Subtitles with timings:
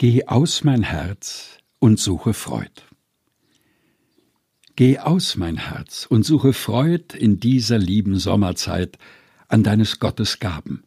[0.00, 2.70] Geh aus mein Herz und suche Freud.
[4.76, 8.96] Geh aus mein Herz und suche Freud in dieser lieben Sommerzeit
[9.48, 10.84] an deines Gottes Gaben.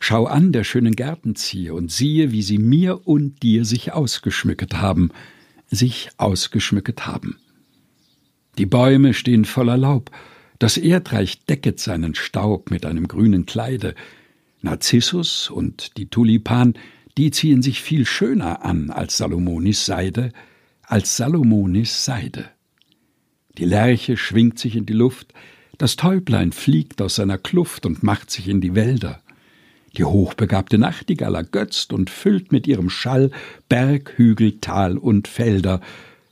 [0.00, 5.12] Schau an der schönen Gärtenziehe und siehe, wie sie mir und dir sich ausgeschmücket haben,
[5.68, 7.38] sich ausgeschmücket haben.
[8.58, 10.10] Die Bäume stehen voller Laub,
[10.58, 13.94] das Erdreich decket seinen Staub mit einem grünen Kleide,
[14.60, 16.74] Narzissus und die Tulipan
[17.18, 20.32] die ziehen sich viel schöner an als Salomonis Seide,
[20.82, 22.50] als Salomonis Seide.
[23.58, 25.32] Die Lerche schwingt sich in die Luft,
[25.78, 29.20] das Täublein fliegt aus seiner Kluft und macht sich in die Wälder.
[29.96, 33.30] Die hochbegabte Nachtigall ergötzt und füllt mit ihrem Schall
[33.68, 35.80] Berg, Hügel, Tal und Felder,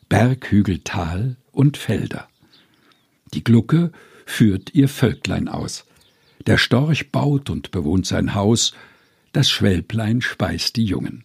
[0.08, 2.28] Berg, Hügel, Tal und Felder.
[3.32, 3.90] Die Glucke
[4.26, 5.86] führt ihr Völklein aus.
[6.46, 8.74] Der Storch baut und bewohnt sein Haus,
[9.34, 11.24] das Schwälblein speist die Jungen.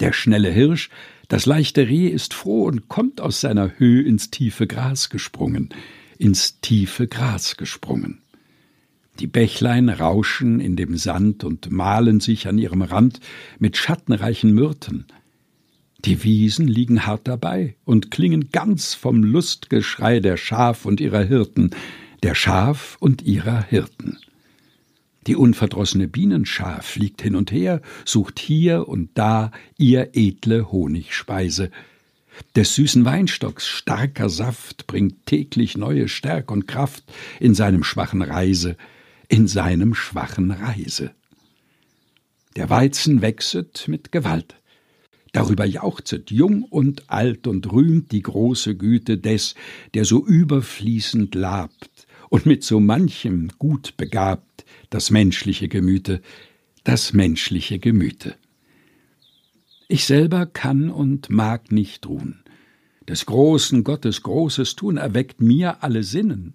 [0.00, 0.90] Der schnelle Hirsch,
[1.28, 5.68] das leichte Reh ist froh und kommt aus seiner Höhe ins tiefe Gras gesprungen,
[6.18, 8.22] ins tiefe Gras gesprungen.
[9.20, 13.20] Die Bächlein rauschen in dem Sand und malen sich an ihrem Rand
[13.58, 15.06] mit schattenreichen Myrten.
[16.04, 21.70] Die Wiesen liegen hart dabei und klingen ganz vom Lustgeschrei der Schaf und ihrer Hirten,
[22.22, 24.18] der Schaf und ihrer Hirten.
[25.26, 31.70] Die unverdrossene Bienenschar fliegt hin und her, sucht hier und da ihr edle Honigspeise.
[32.56, 37.04] Des süßen Weinstocks starker Saft bringt täglich neue Stärk und Kraft
[37.40, 38.76] in seinem schwachen Reise,
[39.28, 41.12] in seinem schwachen Reise.
[42.56, 44.56] Der Weizen wächset mit Gewalt.
[45.32, 49.54] Darüber jauchzet jung und alt und rühmt die große Güte des,
[49.94, 51.90] der so überfließend labt
[52.34, 56.20] und mit so manchem gut begabt das menschliche Gemüte,
[56.82, 58.34] das menschliche Gemüte.
[59.86, 62.42] Ich selber kann und mag nicht ruhen.
[63.06, 66.54] Des großen Gottes großes Tun erweckt mir alle Sinnen.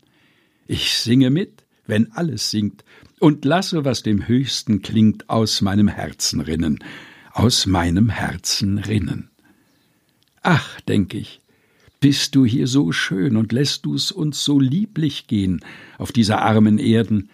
[0.67, 2.83] Ich singe mit, wenn alles singt,
[3.21, 6.83] und lasse, was dem Höchsten klingt, aus meinem Herzen rinnen,
[7.31, 9.29] aus meinem Herzen rinnen.
[10.41, 11.38] Ach, denk ich,
[11.99, 15.59] bist du hier so schön und lässt du's uns so lieblich gehen
[15.97, 17.29] auf dieser armen Erden?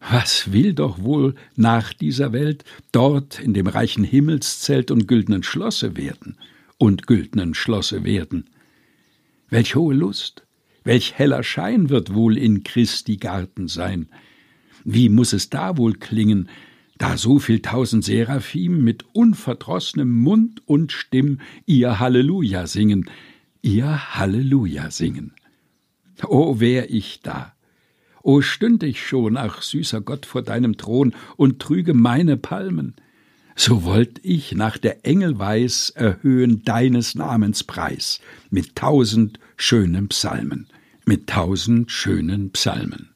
[0.00, 5.96] Was will doch wohl nach dieser Welt dort in dem reichen Himmelszelt und güldenen Schlosse
[5.96, 6.36] werden
[6.78, 8.48] und güldnen Schlosse werden?
[9.50, 10.46] Welch hohe Lust,
[10.84, 14.08] welch heller Schein wird wohl in Christi Garten sein?
[14.84, 16.48] Wie muss es da wohl klingen,
[16.96, 23.08] da so viel tausend Seraphim mit unverdrossenem Mund und Stimm ihr Halleluja singen,
[23.62, 25.32] ihr Halleluja singen.
[26.24, 27.54] O wär ich da!
[28.22, 32.94] O stünd ich schon, ach süßer Gott, vor deinem Thron und trüge meine Palmen,
[33.56, 38.20] so wollt ich nach der Engel Weiß erhöhen deines Namens Preis
[38.50, 40.66] mit tausend schönen Psalmen,
[41.04, 43.10] mit tausend schönen Psalmen.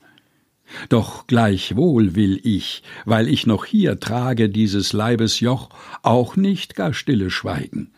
[0.89, 5.71] Doch gleichwohl will ich, weil ich noch hier trage dieses Leibes Joch,
[6.03, 7.93] auch nicht gar stille schweigen,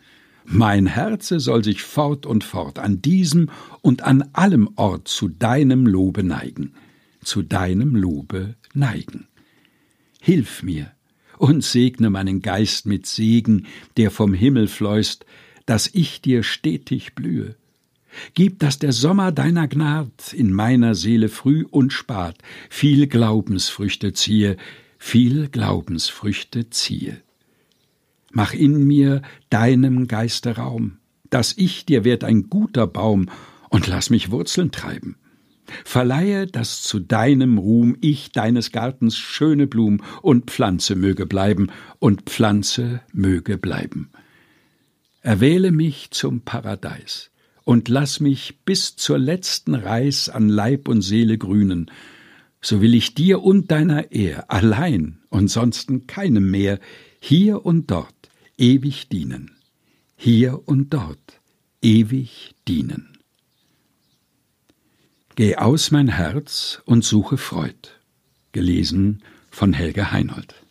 [0.49, 3.49] mein Herze soll sich fort und fort an diesem
[3.81, 6.73] und an allem Ort zu deinem Lobe neigen,
[7.21, 9.27] zu deinem Lobe neigen.
[10.21, 10.93] Hilf mir
[11.37, 15.25] und segne meinen Geist mit Segen, der vom Himmel fleust,
[15.65, 17.55] dass ich dir stetig blühe.
[18.33, 22.37] Gib, dass der Sommer deiner Gnad in meiner Seele früh und spat
[22.69, 24.55] viel Glaubensfrüchte ziehe,
[24.97, 27.21] viel Glaubensfrüchte ziehe.
[28.31, 30.97] Mach in mir deinem Geiste Raum,
[31.29, 33.29] dass ich dir werd ein guter Baum
[33.69, 35.17] und lass mich Wurzeln treiben.
[35.83, 41.67] Verleihe, dass zu deinem Ruhm ich deines Gartens schöne Blum und Pflanze möge bleiben
[41.99, 44.09] und Pflanze möge bleiben.
[45.21, 47.31] Erwähle mich zum Paradies
[47.65, 51.91] und lass mich bis zur letzten Reis an Leib und Seele grünen,
[52.61, 56.79] so will ich dir und deiner Ehr allein und sonsten keinem mehr
[57.19, 58.15] hier und dort
[58.57, 59.57] ewig dienen,
[60.15, 61.41] hier und dort
[61.81, 63.17] ewig dienen.
[65.35, 67.89] Geh aus mein Herz und suche Freud.
[68.53, 70.63] Gelesen von Helge Heinold.